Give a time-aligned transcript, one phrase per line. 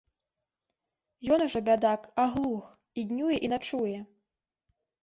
[1.35, 2.65] Ён ужо, бядак, аглух,
[2.99, 3.97] і днюе і начуе.